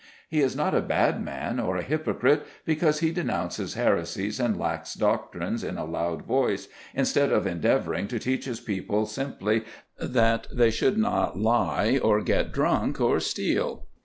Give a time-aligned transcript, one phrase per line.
[0.29, 4.95] He is not a bad man, or a hypocrite, because he denounces heresies and lax
[4.95, 9.63] doctrines in a loud voice, instead of endeavouring to teach his people simply
[9.99, 13.85] that they should not lie, or get drunk, or steal.